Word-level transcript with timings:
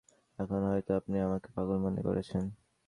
এখনো 0.39 0.67
হয়তো 0.67 0.91
আপনি 0.99 1.15
আমাকে 1.19 1.47
পাগল 1.55 1.77
মনে 1.85 2.01
করছেন। 2.07 2.43